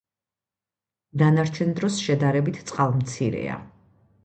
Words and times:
დანარჩენ 1.23 1.77
დროს 1.81 2.01
შედარებით 2.07 2.59
წყალმცირეა. 2.73 3.63